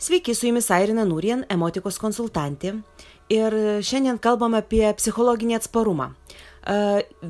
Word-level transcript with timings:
Sveiki, 0.00 0.34
su 0.34 0.46
jumis 0.46 0.70
Airina 0.72 1.02
Nurien, 1.04 1.42
emotikos 1.52 1.98
konsultantė. 2.00 2.70
Ir 3.28 3.52
šiandien 3.84 4.16
kalbam 4.24 4.54
apie 4.56 4.86
psichologinį 4.96 5.58
atsparumą. 5.58 6.06
E, 6.64 6.76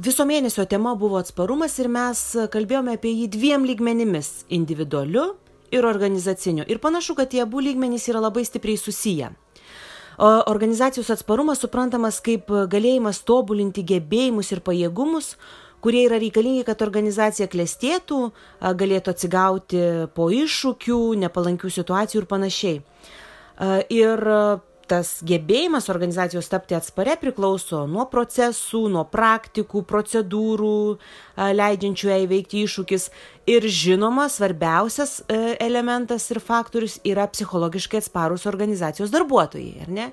viso 0.06 0.22
mėnesio 0.22 0.62
tema 0.70 0.92
buvo 0.94 1.18
atsparumas 1.18 1.74
ir 1.82 1.88
mes 1.90 2.20
kalbėjome 2.54 2.94
apie 2.94 3.10
jį 3.10 3.26
dviem 3.34 3.66
lygmenimis- 3.66 4.28
individualiu 4.58 5.32
ir 5.72 5.82
organizaciniu. 5.82 6.62
Ir 6.70 6.78
panašu, 6.78 7.17
kad 7.17 7.30
tie 7.30 7.42
abu 7.42 7.58
lygmenys 7.58 8.06
yra 8.06 8.21
labai 8.22 8.44
stipriai 8.46 8.78
susiję. 8.78 9.34
Organizacijos 10.21 11.10
atsparumas 11.10 11.58
suprantamas 11.58 12.21
kaip 12.21 12.46
galėjimas 12.46 13.24
tobulinti 13.24 13.82
gebėjimus 13.82 14.52
ir 14.52 14.60
pajėgumus, 14.60 15.37
kurie 15.85 16.05
yra 16.06 16.20
reikalingi, 16.20 16.65
kad 16.69 16.83
organizacija 16.84 17.48
klestėtų, 17.51 18.20
galėtų 18.60 19.15
atsigauti 19.15 19.84
po 20.14 20.30
iššūkių, 20.34 21.01
nepalankių 21.24 21.73
situacijų 21.77 22.23
ir 22.23 22.28
panašiai. 22.30 22.83
Ir 23.92 24.24
tas 24.90 25.20
gebėjimas 25.26 25.86
organizacijos 25.92 26.48
tapti 26.50 26.74
atsparia 26.74 27.14
priklauso 27.20 27.84
nuo 27.90 28.08
procesų, 28.10 28.88
nuo 28.90 29.04
praktikų, 29.06 29.84
procedūrų, 29.86 30.80
leidžiančių 31.54 32.10
ją 32.10 32.18
įveikti 32.24 32.64
iššūkis. 32.66 33.06
Ir 33.50 33.64
žinoma, 33.72 34.28
svarbiausias 34.30 35.16
e, 35.24 35.38
elementas 35.64 36.28
ir 36.30 36.38
faktorius 36.45 36.98
yra 37.08 37.24
psichologiškai 37.30 37.98
atsparus 37.98 38.45
organizacijos 38.46 39.10
darbuotojai, 39.10 39.86
ar 39.86 39.90
ne? 39.90 40.06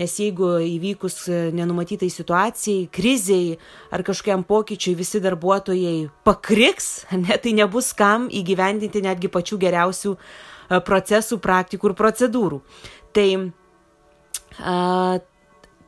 Nes 0.00 0.16
jeigu 0.20 0.50
įvykus 0.66 1.16
e, 1.30 1.38
nenumatytai 1.56 2.10
situacijai, 2.12 2.90
kriziai 2.92 3.56
ar 3.94 4.04
kažkokiam 4.04 4.44
pokyčiui 4.48 4.96
visi 4.98 5.22
darbuotojai 5.24 6.10
pakriks, 6.26 6.90
ne, 7.22 7.38
tai 7.40 7.54
nebus 7.56 7.92
kam 7.96 8.28
įgyvendinti 8.28 9.04
netgi 9.06 9.32
pačių 9.32 9.60
geriausių 9.62 10.16
e, 10.18 10.82
procesų, 10.84 11.40
praktikų 11.40 11.92
ir 11.92 11.98
procedūrų. 12.02 12.62
Tai 13.16 13.28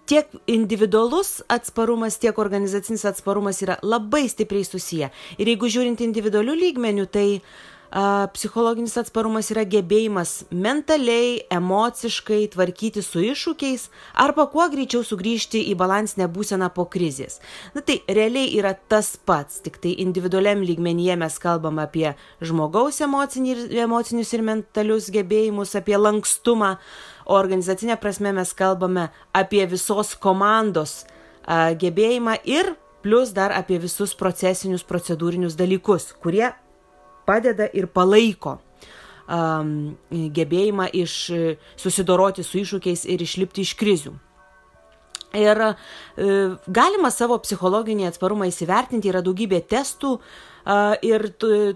tiek 0.06 0.28
individualus 0.46 1.42
atsparumas, 1.48 2.18
tiek 2.20 2.38
organizacinis 2.38 3.04
atsparumas 3.08 3.62
yra 3.64 3.78
labai 3.82 4.26
stipriai 4.28 4.64
susiję. 4.64 5.10
Ir 5.38 5.52
jeigu 5.54 5.70
žiūrint 5.70 6.02
individualių 6.04 6.56
lygmenių, 6.60 7.06
tai 7.08 7.28
a, 7.38 7.40
psichologinis 8.34 8.96
atsparumas 8.98 9.52
yra 9.54 9.62
gebėjimas 9.70 10.32
mentaliai, 10.50 11.44
emociškai 11.54 12.40
tvarkyti 12.50 13.04
su 13.06 13.22
iššūkiais 13.22 13.86
arba 14.24 14.48
kuo 14.50 14.66
greičiau 14.72 15.04
sugrįžti 15.06 15.62
į 15.70 15.76
balansinę 15.78 16.26
būseną 16.26 16.72
po 16.74 16.88
krizės. 16.90 17.38
Na 17.76 17.84
tai 17.86 18.00
realiai 18.08 18.50
yra 18.58 18.74
tas 18.74 19.14
pats, 19.14 19.60
tik 19.62 19.78
tai 19.78 19.94
individualiam 20.02 20.64
lygmenyje 20.66 21.14
mes 21.22 21.38
kalbam 21.38 21.78
apie 21.78 22.16
žmogaus 22.42 22.98
emocinį, 23.06 23.56
emocinius 23.86 24.34
ir 24.34 24.42
mentalius 24.42 25.10
gebėjimus, 25.14 25.76
apie 25.78 25.94
lankstumą 26.00 26.74
o 27.24 27.38
organizacinė 27.38 27.96
prasme 28.00 28.32
mes 28.36 28.52
kalbame 28.56 29.08
apie 29.36 29.64
visos 29.70 30.14
komandos 30.20 31.04
gebėjimą 31.46 32.38
ir 32.48 32.74
plus 33.04 33.34
dar 33.36 33.52
apie 33.52 33.78
visus 33.78 34.14
procesinius, 34.16 34.84
procedūrinius 34.88 35.56
dalykus, 35.60 36.12
kurie 36.24 36.50
padeda 37.26 37.68
ir 37.72 37.88
palaiko 37.88 38.58
um, 39.28 39.96
gebėjimą 40.10 40.90
iš, 41.04 41.16
susidoroti 41.80 42.44
su 42.44 42.60
iššūkiais 42.62 43.06
ir 43.10 43.24
išlipti 43.24 43.64
iš 43.64 43.74
krizių. 43.80 44.14
Ir 45.34 45.58
e, 45.60 45.74
galima 46.70 47.10
savo 47.10 47.40
psichologinį 47.42 48.06
atsparumą 48.06 48.46
įsivertinti, 48.50 49.10
yra 49.10 49.22
daugybė 49.24 49.60
testų 49.66 50.14
e, 50.14 50.20
ir 51.10 51.26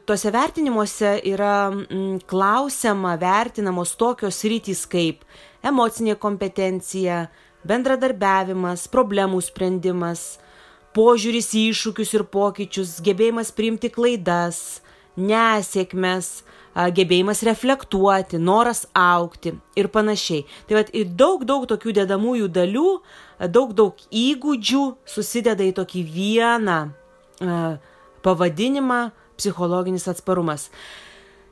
tuose 0.07 0.33
vertinimuose 0.35 1.17
yra 1.27 1.71
m, 1.73 2.21
klausiama, 2.31 3.17
vertinamos 3.19 3.97
tokios 3.99 4.45
rytis 4.47 4.85
kaip 4.87 5.27
emocinė 5.67 6.15
kompetencija, 6.23 7.25
bendradarbiavimas, 7.67 8.87
problemų 8.93 9.43
sprendimas, 9.43 10.39
požiūris 10.95 11.51
į 11.59 11.65
iššūkius 11.73 12.15
ir 12.15 12.25
pokyčius, 12.31 12.99
gebėjimas 13.03 13.51
priimti 13.55 13.91
klaidas, 13.91 14.81
nesėkmes, 15.19 16.31
gebėjimas 16.95 17.43
reflektuoti, 17.47 18.39
noras 18.39 18.85
aukti 18.95 19.57
ir 19.79 19.91
panašiai. 19.91 20.45
Tai 20.69 20.79
vad 20.79 20.93
ir 20.95 21.11
daug, 21.19 21.43
daug 21.49 21.67
tokių 21.71 21.97
dedamųjų 22.01 22.49
dalių, 22.55 22.93
daug, 23.51 23.75
daug 23.75 23.99
įgūdžių 24.15 24.85
susideda 25.09 25.67
į 25.67 25.75
tokį 25.81 26.05
vieną 26.15 26.79
pavadinimą 28.23 29.03
psichologinis 29.39 30.09
atsparumas. 30.11 30.69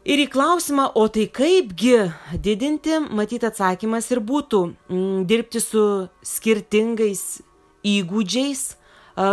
Ir 0.06 0.20
į 0.22 0.28
klausimą, 0.30 0.92
o 0.94 1.08
tai 1.10 1.26
kaipgi 1.34 1.96
didinti, 2.38 3.00
matyt 3.10 3.42
atsakymas 3.48 4.06
ir 4.14 4.20
būtų 4.22 4.60
m, 4.62 4.76
mm, 4.94 5.24
dirbti 5.26 5.62
su 5.62 5.82
skirtingais 6.22 7.40
įgūdžiais, 7.86 8.62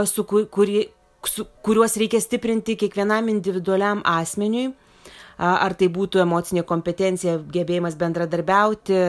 su, 0.10 0.24
kuri, 0.26 0.48
su, 0.50 1.03
kuriuos 1.66 1.98
reikia 2.00 2.22
stiprinti 2.24 2.78
kiekvienam 2.80 3.30
individualiam 3.32 4.04
asmeniui. 4.06 4.72
Ar 5.44 5.74
tai 5.74 5.88
būtų 5.90 6.22
emocinė 6.22 6.62
kompetencija, 6.70 7.40
gebėjimas 7.52 7.96
bendradarbiauti, 7.98 9.00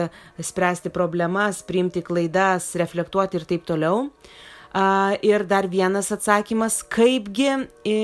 spręsti 0.41 0.89
problemas, 0.89 1.61
priimti 1.63 2.01
klaidas, 2.03 2.71
reflektuoti 2.81 3.37
ir 3.37 3.45
taip 3.45 3.67
toliau. 3.69 4.07
Ir 5.23 5.45
dar 5.47 5.69
vienas 5.71 6.09
atsakymas, 6.11 6.81
kaipgi 6.91 7.51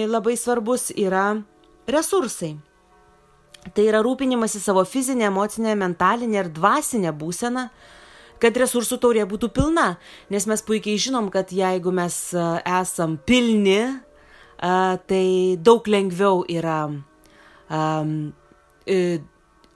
labai 0.08 0.38
svarbus 0.40 0.92
yra 0.94 1.32
resursai 1.90 2.54
Tai 3.70 3.84
yra 3.86 4.02
rūpinimas 4.02 4.56
į 4.58 4.62
savo 4.64 4.82
fizinę, 4.90 5.28
emocinę, 5.30 5.76
mentalinę 5.78 6.40
ir 6.42 6.50
dvasinę 6.54 7.12
būseną, 7.14 7.68
kad 8.42 8.58
resursų 8.58 9.00
taurė 9.02 9.26
būtų 9.30 9.52
pilna. 9.56 9.96
Nes 10.34 10.48
mes 10.50 10.64
puikiai 10.66 11.00
žinom, 11.02 11.30
kad 11.34 11.54
jeigu 11.54 11.94
mes 11.96 12.18
e, 12.34 12.46
esam 12.82 13.18
pilni, 13.18 13.80
e, 13.86 14.76
tai 15.08 15.26
daug 15.62 15.88
lengviau 15.88 16.44
yra 16.50 16.84
um, 16.92 18.16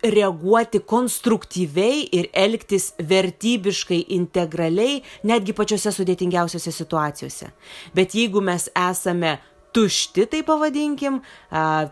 reaguoti 0.05 0.81
konstruktyviai 0.85 2.05
ir 2.13 2.29
elgtis 2.33 2.91
vertybiškai, 2.99 4.03
integraliai, 4.17 4.99
netgi 5.25 5.55
pačiose 5.57 5.93
sudėtingiausiose 5.95 6.73
situacijose. 6.73 7.49
Bet 7.95 8.13
jeigu 8.17 8.43
mes 8.45 8.67
esame 8.75 9.37
tušti, 9.75 10.23
tai 10.31 10.41
pavadinkim, 10.47 11.19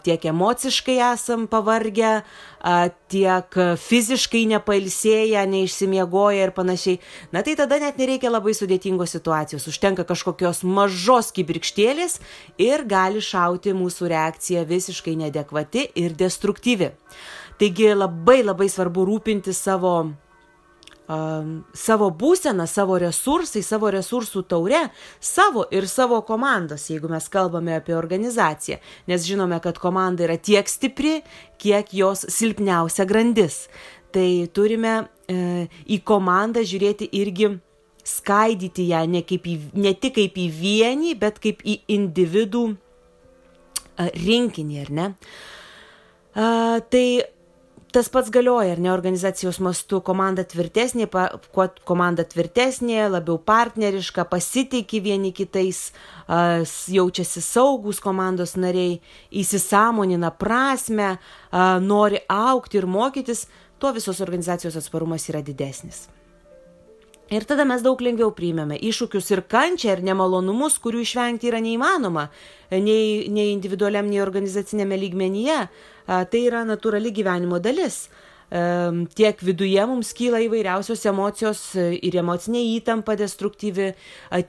tiek 0.07 0.25
emociškai 0.31 0.95
esam 1.11 1.45
pavargę, 1.51 2.21
tiek 3.11 3.57
fiziškai 3.83 4.45
nepailsėję, 4.53 5.43
neišsimiegoję 5.51 6.47
ir 6.47 6.53
panašiai. 6.55 7.01
Na 7.35 7.43
tai 7.43 7.57
tada 7.59 7.81
net 7.83 7.99
nereikia 7.99 8.31
labai 8.31 8.55
sudėtingos 8.55 9.17
situacijos, 9.17 9.67
užtenka 9.67 10.07
kažkokios 10.07 10.63
mažos 10.63 11.33
kibirkštėlės 11.35 12.21
ir 12.63 12.87
gali 12.87 13.19
šauti 13.23 13.75
mūsų 13.75 14.11
reakcija 14.15 14.63
visiškai 14.69 15.17
nedekvati 15.25 15.89
ir 15.99 16.15
destruktyvi. 16.15 16.93
Taigi 17.59 17.91
labai 17.93 18.41
labai 18.41 18.71
svarbu 18.71 19.03
rūpinti 19.11 19.53
savo 19.53 20.13
um, 21.07 21.63
savo 21.73 22.09
būseną, 22.15 22.67
savo 22.69 22.97
resursai, 23.01 23.63
savo 23.65 23.91
resursų 23.93 24.43
taure, 24.49 24.85
savo 25.19 25.65
ir 25.73 25.87
savo 25.89 26.21
komandos, 26.27 26.87
jeigu 26.91 27.11
mes 27.11 27.27
kalbame 27.31 27.75
apie 27.77 27.95
organizaciją, 27.97 28.79
nes 29.11 29.27
žinome, 29.27 29.59
kad 29.63 29.79
komanda 29.81 30.27
yra 30.27 30.37
tiek 30.37 30.69
stipri, 30.69 31.21
kiek 31.61 31.93
jos 31.95 32.25
silpniausia 32.31 33.07
grandis. 33.09 33.67
Tai 34.13 34.27
turime 34.53 34.93
e, 35.25 35.67
į 35.89 36.03
komandą 36.05 36.61
žiūrėti 36.61 37.09
irgi 37.17 37.55
skaidyti 38.05 38.89
ją 38.91 39.01
ne, 39.09 39.23
į, 39.23 39.57
ne 39.79 39.93
tik 39.97 40.19
kaip 40.19 40.37
į 40.37 40.47
vienį, 40.53 41.15
bet 41.17 41.39
kaip 41.41 41.63
į 41.65 41.79
individų 41.95 42.67
e, 42.69 44.09
rinkinį, 44.13 44.81
ar 44.83 44.93
ne? 44.93 45.07
A, 46.33 46.45
tai 46.89 47.05
tas 47.93 48.09
pats 48.09 48.31
galioja, 48.33 48.73
ar 48.73 48.79
ne 48.81 48.91
organizacijos 48.91 49.59
mastu 49.63 49.99
komanda 50.05 50.43
tvirtesnė, 50.49 51.05
pa, 51.11 51.27
kuo 51.53 51.67
komanda 51.87 52.25
tvirtesnė, 52.25 53.03
labiau 53.13 53.37
partneriška, 53.37 54.25
pasitikė 54.31 55.01
vieni 55.05 55.33
kitais, 55.35 55.91
a, 56.25 56.63
jaučiasi 56.97 57.43
saugus 57.45 58.01
komandos 58.03 58.55
nariai, 58.57 58.97
įsisamonina 59.43 60.33
prasme, 60.33 61.13
a, 61.15 61.67
nori 61.83 62.23
aukti 62.31 62.81
ir 62.81 62.89
mokytis, 62.89 63.45
tuo 63.77 63.93
visos 63.93 64.21
organizacijos 64.25 64.79
atsparumas 64.79 65.29
yra 65.29 65.45
didesnis. 65.45 66.07
Ir 67.31 67.45
tada 67.47 67.63
mes 67.65 67.81
daug 67.81 68.01
lengviau 68.03 68.33
priimame 68.35 68.75
iššūkius 68.83 69.31
ir 69.31 69.41
kančią 69.49 69.95
ir 69.95 70.01
nemalonumus, 70.03 70.75
kurių 70.83 71.05
išvengti 71.05 71.47
yra 71.49 71.61
neįmanoma 71.63 72.27
nei, 72.73 73.29
nei 73.31 73.53
individualiam, 73.53 74.09
nei 74.11 74.19
organizacinėme 74.21 74.99
lygmenyje. 75.05 75.63
Tai 76.05 76.41
yra 76.43 76.65
natūrali 76.67 77.13
gyvenimo 77.15 77.61
dalis. 77.63 78.09
Tiek 79.17 79.39
viduje 79.41 79.85
mums 79.89 80.11
kyla 80.13 80.43
įvairiausios 80.45 81.07
emocijos 81.09 81.61
ir 81.79 82.17
emocinė 82.21 82.59
įtampa 82.75 83.15
destruktyvi, 83.17 83.93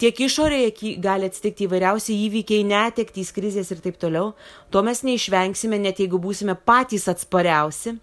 tiek 0.02 0.18
išorėje 0.26 0.96
gali 1.00 1.30
atsitikti 1.30 1.64
įvairiausi 1.68 2.18
įvykiai, 2.26 2.66
netektys, 2.68 3.30
krizės 3.32 3.70
ir 3.72 3.80
taip 3.86 3.96
toliau. 4.02 4.34
To 4.74 4.82
mes 4.84 5.00
neišvengsime, 5.06 5.78
net 5.80 6.02
jeigu 6.02 6.20
būsime 6.20 6.58
patys 6.58 7.08
atspariausi 7.08 7.94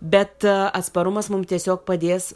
bet 0.00 0.44
atsparumas 0.46 1.30
mums 1.32 1.48
tiesiog 1.50 1.82
padės 1.88 2.32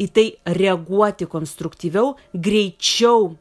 į 0.00 0.08
tai 0.14 0.26
reaguoti 0.58 1.28
konstruktyviau, 1.30 2.14
greičiau 2.34 3.30
uh, 3.30 3.34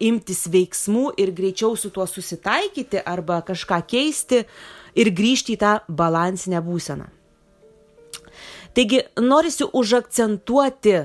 imtis 0.00 0.46
veiksmų 0.52 1.10
ir 1.20 1.32
greičiau 1.34 1.76
su 1.76 1.90
tuo 1.90 2.06
susitaikyti 2.06 3.02
arba 3.04 3.40
kažką 3.46 3.80
keisti 3.88 4.44
ir 4.96 5.12
grįžti 5.12 5.56
į 5.56 5.60
tą 5.60 5.72
balansinę 5.88 6.62
būseną. 6.64 7.08
Taigi 8.76 9.00
norisi 9.24 9.64
užakcentuoti, 9.64 10.96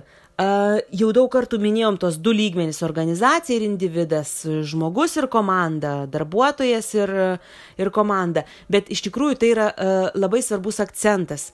jau 0.99 1.09
daug 1.15 1.29
kartų 1.31 1.59
minėjom 1.61 1.97
tos 2.01 2.17
du 2.17 2.33
lygmenys- 2.35 2.81
organizacija 2.89 3.55
ir 3.55 3.63
individas, 3.63 4.43
žmogus 4.43 5.15
ir 5.17 5.27
komanda, 5.27 6.05
darbuotojas 6.07 6.93
ir, 6.95 7.39
ir 7.77 7.89
komanda, 7.89 8.43
bet 8.69 8.89
iš 8.89 9.03
tikrųjų 9.07 9.37
tai 9.37 9.51
yra 9.55 9.73
labai 10.15 10.41
svarbus 10.41 10.79
akcentas. 10.79 11.51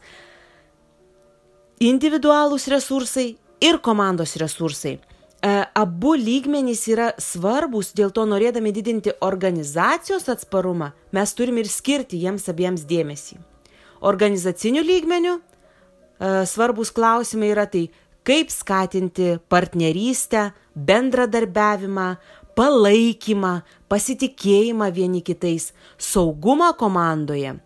Individualūs 1.78 2.64
resursai 2.74 3.36
ir 3.62 3.78
komandos 3.86 4.32
resursai. 4.42 4.96
E, 4.98 5.50
abu 5.78 6.16
lygmenys 6.18 6.88
yra 6.90 7.12
svarbus, 7.22 7.92
dėl 7.94 8.10
to 8.10 8.24
norėdami 8.26 8.72
didinti 8.74 9.14
organizacijos 9.22 10.26
atsparumą, 10.34 10.90
mes 11.14 11.34
turim 11.38 11.60
ir 11.62 11.70
skirti 11.70 12.18
jiems 12.24 12.50
abiems 12.50 12.82
dėmesį. 12.90 13.38
Organizacinių 14.02 14.82
lygmenių 14.88 15.36
e, 15.38 15.42
svarbus 16.50 16.90
klausimai 16.90 17.52
yra 17.54 17.68
tai, 17.70 17.86
kaip 18.26 18.50
skatinti 18.50 19.36
partnerystę, 19.46 20.50
bendradarbiavimą, 20.74 22.10
palaikymą, 22.58 23.54
pasitikėjimą 23.86 24.90
vieni 24.98 25.22
kitais, 25.22 25.70
saugumą 26.02 26.74
komandoje, 26.74 27.60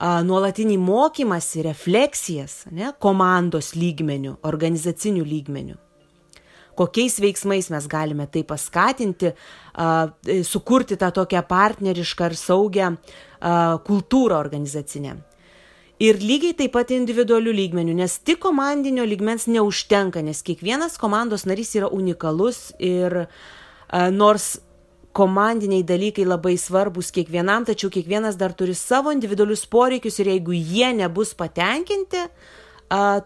nuolatinį 0.00 0.76
mokymąsi, 0.82 1.64
refleksijas 1.64 2.64
ne, 2.70 2.92
komandos 3.00 3.74
lygmenių, 3.78 4.36
organizacinių 4.44 5.24
lygmenių 5.24 5.80
kokiais 6.76 7.20
veiksmais 7.20 7.70
mes 7.72 7.86
galime 7.88 8.26
tai 8.28 8.44
paskatinti, 8.44 9.32
sukurti 10.44 10.98
tą 11.00 11.10
tokią 11.20 11.42
partnerišką 11.48 12.28
ir 12.30 12.36
saugią 12.36 12.90
kultūrą 13.88 14.36
organizacinę. 14.36 15.16
Ir 15.96 16.18
lygiai 16.20 16.52
taip 16.58 16.74
pat 16.74 16.90
individualių 16.92 17.54
lygmenių, 17.56 17.94
nes 17.96 18.18
tik 18.20 18.42
komandinio 18.44 19.06
lygmens 19.08 19.46
neužtenka, 19.48 20.20
nes 20.20 20.42
kiekvienas 20.44 20.98
komandos 21.00 21.46
narys 21.48 21.72
yra 21.78 21.88
unikalus 21.88 22.74
ir 22.76 23.24
nors 24.12 24.58
komandiniai 25.16 25.84
dalykai 25.86 26.26
labai 26.28 26.58
svarbus 26.60 27.08
kiekvienam, 27.14 27.64
tačiau 27.64 27.88
kiekvienas 27.92 28.36
dar 28.36 28.52
turi 28.52 28.74
savo 28.76 29.14
individualius 29.14 29.64
poreikius 29.72 30.20
ir 30.20 30.28
jeigu 30.34 30.52
jie 30.52 30.92
nebus 30.92 31.32
patenkinti, 31.38 32.26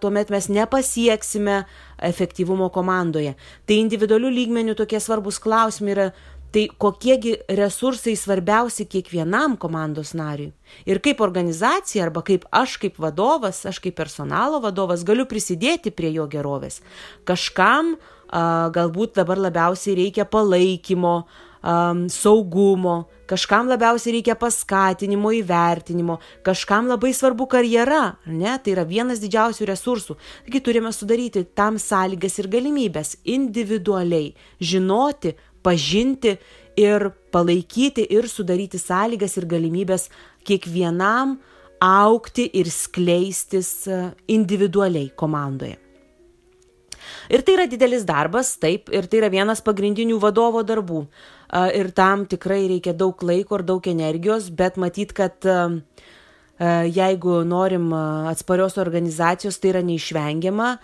tuomet 0.00 0.30
mes 0.30 0.46
nepasieksime 0.54 1.64
efektyvumo 2.10 2.70
komandoje. 2.72 3.34
Tai 3.66 3.80
individualių 3.82 4.30
lygmenių 4.36 4.76
tokie 4.78 5.00
svarbus 5.02 5.40
klausimai 5.42 5.96
yra, 5.96 6.06
tai 6.50 6.64
kokiegi 6.82 7.36
resursai 7.58 8.16
svarbiausi 8.18 8.86
kiekvienam 8.90 9.58
komandos 9.60 10.14
nariui. 10.18 10.50
Ir 10.86 11.02
kaip 11.02 11.20
organizacija 11.22 12.06
arba 12.06 12.24
kaip 12.26 12.46
aš 12.50 12.78
kaip 12.82 12.98
vadovas, 13.02 13.62
aš 13.66 13.82
kaip 13.82 13.98
personalo 13.98 14.62
vadovas 14.62 15.04
galiu 15.06 15.28
prisidėti 15.30 15.92
prie 15.94 16.14
jo 16.14 16.26
gerovės. 16.30 16.80
Kažkam 17.28 17.96
galbūt 18.30 19.18
dabar 19.18 19.38
labiausiai 19.42 19.98
reikia 19.98 20.26
palaikymo, 20.26 21.14
um, 21.62 22.08
saugumo, 22.08 23.04
kažkam 23.30 23.68
labiausiai 23.70 24.16
reikia 24.18 24.36
paskatinimo, 24.38 25.32
įvertinimo, 25.40 26.18
kažkam 26.46 26.88
labai 26.90 27.12
svarbu 27.16 27.46
karjera, 27.50 28.16
ne, 28.26 28.56
tai 28.62 28.74
yra 28.74 28.86
vienas 28.88 29.22
didžiausių 29.22 29.68
resursų. 29.70 30.16
Taigi 30.46 30.62
turime 30.64 30.92
sudaryti 30.94 31.44
tam 31.54 31.78
sąlygas 31.80 32.40
ir 32.40 32.50
galimybės 32.52 33.14
individualiai 33.24 34.32
žinoti, 34.60 35.36
pažinti 35.62 36.38
ir 36.80 37.10
palaikyti 37.32 38.06
ir 38.08 38.28
sudaryti 38.30 38.80
sąlygas 38.80 39.36
ir 39.36 39.46
galimybės 39.50 40.08
kiekvienam 40.48 41.38
aukti 41.80 42.44
ir 42.60 42.68
skleistis 42.72 43.70
uh, 43.88 44.10
individualiai 44.28 45.12
komandoje. 45.16 45.78
Ir 47.30 47.44
tai 47.46 47.54
yra 47.56 47.66
didelis 47.70 48.04
darbas, 48.06 48.54
taip, 48.60 48.90
ir 48.92 49.06
tai 49.10 49.22
yra 49.22 49.30
vienas 49.32 49.62
pagrindinių 49.64 50.18
vadovo 50.22 50.62
darbų. 50.66 51.04
Ir 51.50 51.90
tam 51.90 52.26
tikrai 52.30 52.68
reikia 52.70 52.94
daug 52.94 53.22
laiko 53.26 53.58
ir 53.58 53.66
daug 53.66 53.86
energijos, 53.90 54.50
bet 54.54 54.76
matyt, 54.78 55.12
kad 55.16 55.46
jeigu 56.60 57.40
norim 57.48 57.92
atsparios 58.28 58.76
organizacijos, 58.78 59.56
tai 59.58 59.70
yra 59.72 59.80
neišvengiama, 59.82 60.74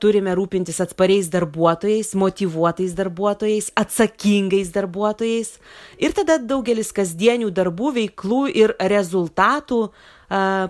turime 0.00 0.32
rūpintis 0.34 0.80
atspariais 0.80 1.28
darbuotojais, 1.30 2.14
motivuotais 2.16 2.94
darbuotojais, 2.96 3.68
atsakingais 3.76 4.72
darbuotojais 4.72 5.52
ir 6.00 6.16
tada 6.16 6.38
daugelis 6.40 6.94
kasdienių 6.96 7.52
darbų, 7.52 7.92
veiklų 8.00 8.42
ir 8.56 8.74
rezultatų 8.80 9.82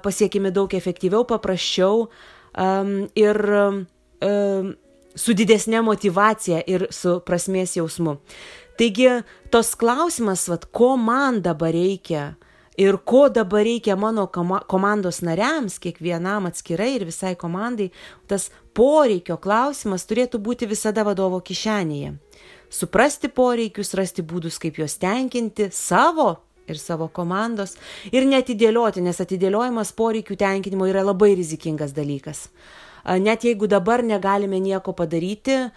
pasiekimi 0.02 0.50
daug 0.50 0.74
efektyviau, 0.74 1.22
paprasčiau 1.30 2.08
ir 3.14 3.40
su 5.14 5.34
didesnė 5.34 5.84
motivacija 5.86 6.64
ir 6.66 6.88
su 6.90 7.20
prasmės 7.22 7.76
jausmu. 7.78 8.18
Taigi, 8.78 9.08
tos 9.52 9.74
klausimas, 9.78 10.46
vat, 10.48 10.68
ko 10.72 10.94
man 10.96 11.42
dabar 11.44 11.74
reikia 11.74 12.34
ir 12.80 12.96
ko 13.04 13.28
dabar 13.28 13.64
reikia 13.66 13.96
mano 13.96 14.26
komandos 14.68 15.20
nariams, 15.26 15.78
kiekvienam 15.82 16.46
atskirai 16.48 16.94
ir 16.96 17.04
visai 17.08 17.34
komandai, 17.36 17.90
tas 18.30 18.48
poreikio 18.74 19.36
klausimas 19.36 20.06
turėtų 20.08 20.40
būti 20.40 20.68
visada 20.70 21.04
vadovo 21.04 21.42
kišenėje. 21.44 22.14
Suprasti 22.70 23.28
poreikius, 23.28 23.92
rasti 23.98 24.22
būdus, 24.22 24.60
kaip 24.62 24.78
juos 24.78 24.94
tenkinti 25.02 25.68
savo 25.74 26.36
ir 26.70 26.78
savo 26.78 27.10
komandos 27.12 27.74
ir 28.14 28.24
netidėlioti, 28.30 29.02
nes 29.02 29.18
atidėliojimas 29.20 29.90
poreikių 29.98 30.38
tenkinimo 30.38 30.86
yra 30.86 31.02
labai 31.02 31.34
rizikingas 31.34 31.92
dalykas 31.96 32.46
net 33.04 33.44
jeigu 33.44 33.66
dabar 33.66 34.02
negalime 34.02 34.60
nieko 34.60 34.92
padaryti 34.92 35.70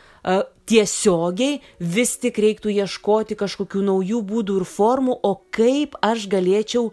tiesiogiai, 0.70 1.60
vis 1.80 2.16
tik 2.22 2.40
reiktų 2.40 2.72
ieškoti 2.84 3.38
kažkokių 3.40 3.84
naujų 3.90 4.24
būdų 4.30 4.62
ir 4.62 4.68
formų, 4.70 5.20
o 5.24 5.36
kaip 5.54 5.98
aš 6.02 6.28
galėčiau 6.32 6.92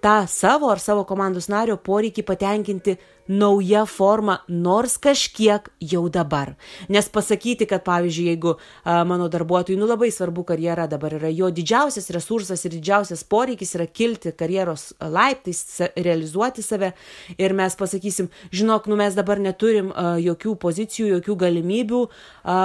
tą 0.00 0.24
savo 0.28 0.70
ar 0.72 0.80
savo 0.80 1.04
komandos 1.04 1.50
nario 1.52 1.76
poreikį 1.76 2.24
patenkinti 2.24 2.96
nauja 3.30 3.84
forma, 3.86 4.40
nors 4.48 4.96
kažkiek 4.98 5.68
jau 5.92 6.02
dabar. 6.10 6.56
Nes 6.90 7.06
pasakyti, 7.12 7.68
kad 7.70 7.84
pavyzdžiui, 7.86 8.26
jeigu 8.32 8.56
a, 8.56 9.04
mano 9.06 9.28
darbuotojui, 9.30 9.78
nu 9.78 9.86
labai 9.86 10.10
svarbu 10.10 10.42
karjera 10.48 10.88
dabar 10.90 11.14
yra 11.20 11.30
jo 11.30 11.50
didžiausias 11.54 12.10
resursas 12.16 12.64
ir 12.66 12.74
didžiausias 12.74 13.22
poreikis 13.22 13.76
yra 13.78 13.86
kilti 13.86 14.32
karjeros 14.34 14.90
laiptais, 14.98 15.62
realizuoti 15.94 16.64
save 16.66 16.92
ir 17.38 17.54
mes 17.54 17.78
pasakysim, 17.78 18.32
žinok, 18.50 18.90
nu 18.90 18.98
mes 18.98 19.14
dabar 19.14 19.38
neturim 19.38 19.92
a, 19.94 20.16
jokių 20.18 20.56
pozicijų, 20.64 21.12
jokių 21.18 21.38
galimybių, 21.44 22.06
a, 22.42 22.58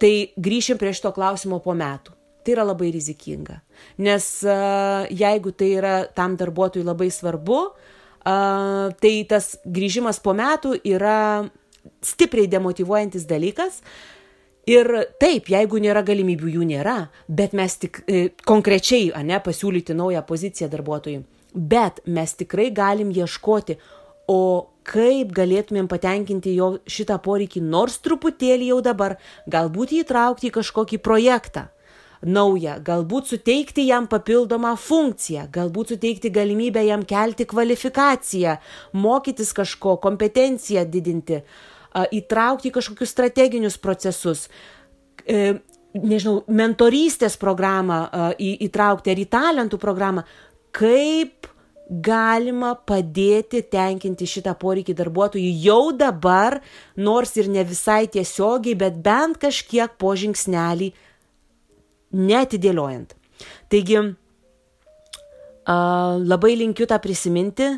tai 0.00 0.30
grįšim 0.36 0.78
prie 0.80 0.92
šito 0.96 1.12
klausimo 1.16 1.60
po 1.64 1.74
metų 1.76 2.16
tai 2.46 2.54
yra 2.54 2.62
labai 2.62 2.92
rizikinga. 2.94 3.58
Nes 4.06 4.26
uh, 4.46 5.02
jeigu 5.10 5.50
tai 5.50 5.72
yra 5.80 5.94
tam 6.14 6.36
darbuotojui 6.38 6.86
labai 6.86 7.08
svarbu, 7.10 7.60
uh, 7.66 8.92
tai 9.02 9.14
tas 9.28 9.56
grįžimas 9.66 10.22
po 10.22 10.34
metų 10.38 10.76
yra 10.86 11.18
stipriai 12.06 12.46
demotivuojantis 12.50 13.26
dalykas. 13.26 13.80
Ir 14.66 14.88
taip, 15.22 15.46
jeigu 15.46 15.78
nėra 15.78 16.02
galimybių, 16.02 16.48
jų 16.56 16.64
nėra, 16.66 16.96
bet 17.30 17.52
mes 17.54 17.76
tik 17.78 18.00
e, 18.02 18.32
konkrečiai, 18.50 19.12
ne, 19.22 19.38
pasiūlyti 19.38 19.94
naują 19.94 20.24
poziciją 20.26 20.66
darbuotojui. 20.72 21.20
Bet 21.54 22.00
mes 22.10 22.34
tikrai 22.34 22.72
galim 22.74 23.12
ieškoti, 23.14 23.76
o 24.26 24.40
kaip 24.86 25.32
galėtumėm 25.34 25.88
patenkinti 25.90 26.54
jo 26.56 26.76
šitą 26.86 27.18
poreikį 27.22 27.62
nors 27.66 27.98
truputėlį 28.04 28.70
jau 28.70 28.82
dabar, 28.86 29.16
galbūt 29.50 29.96
įtraukti 30.02 30.50
į 30.50 30.54
kažkokį 30.60 31.00
projektą 31.02 31.66
naują, 32.26 32.78
galbūt 32.84 33.32
suteikti 33.32 33.86
jam 33.86 34.06
papildomą 34.10 34.72
funkciją, 34.80 35.46
galbūt 35.52 35.94
suteikti 35.94 36.30
galimybę 36.32 36.84
jam 36.86 37.04
kelti 37.06 37.46
kvalifikaciją, 37.48 38.56
mokytis 38.96 39.52
kažko, 39.56 39.98
kompetenciją 40.02 40.86
didinti, 40.90 41.42
įtraukti 42.16 42.72
kažkokius 42.74 43.12
strateginius 43.12 43.78
procesus 43.80 44.46
e, 45.24 45.58
nežinau, 45.96 46.42
mentorystės 46.48 47.38
programą 47.40 48.00
įtraukti 48.38 49.12
ar 49.12 49.20
į 49.20 49.28
talentų 49.32 49.80
programą, 49.80 50.26
kaip 50.76 51.48
galima 51.88 52.74
padėti 52.74 53.62
tenkinti 53.70 54.26
šitą 54.26 54.56
poreikį 54.58 54.94
darbuotojų 54.98 55.50
jau 55.62 55.92
dabar, 55.94 56.60
nors 56.96 57.36
ir 57.38 57.50
ne 57.52 57.62
visai 57.66 58.06
tiesiogiai, 58.10 58.74
bet 58.74 58.98
bent 59.02 59.38
kažkiek 59.42 59.94
po 59.98 60.14
žingsnelį 60.18 60.90
netidėliojant. 62.16 63.14
Taigi, 63.70 64.02
labai 65.66 66.56
linkiu 66.58 66.86
tą 66.90 66.98
prisiminti, 67.02 67.70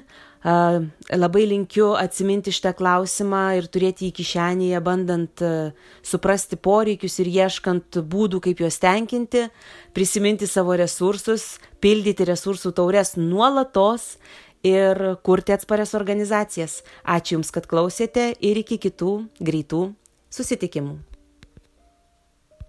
Labai 0.44 1.44
linkiu 1.50 1.96
atsiminti 1.98 2.52
šitą 2.54 2.70
klausimą 2.78 3.42
ir 3.58 3.66
turėti 3.66 4.06
jį 4.06 4.12
kišenėje, 4.20 4.80
bandant 4.86 5.42
suprasti 6.06 6.56
poreikius 6.62 7.18
ir 7.18 7.30
ieškant 7.32 7.98
būdų, 8.06 8.40
kaip 8.46 8.62
juos 8.62 8.78
tenkinti, 8.78 9.48
prisiminti 9.96 10.46
savo 10.46 10.78
resursus, 10.78 11.58
pildyti 11.82 12.28
resursų 12.28 12.70
taures 12.76 13.16
nuolatos 13.18 14.16
ir 14.62 15.18
kurti 15.26 15.58
atsparias 15.58 15.94
organizacijas. 15.98 16.82
Ačiū 17.02 17.38
Jums, 17.38 17.50
kad 17.50 17.66
klausėte 17.66 18.30
ir 18.38 18.62
iki 18.62 18.78
kitų 18.78 19.12
greitų 19.42 19.88
susitikimų. 20.30 21.07